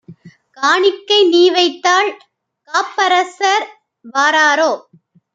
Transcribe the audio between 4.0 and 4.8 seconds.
வாராரோ?